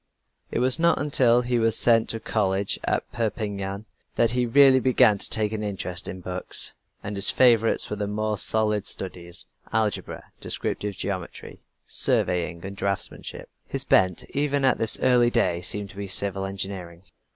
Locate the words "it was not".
0.49-0.97